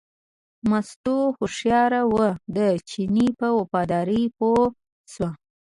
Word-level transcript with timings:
مستو 0.69 1.17
هوښیاره 1.37 2.01
وه، 2.13 2.27
د 2.55 2.57
چیني 2.89 3.27
په 3.39 3.47
وفادارۍ 3.57 4.23
پوه 4.37 4.63
شوه. 5.13 5.29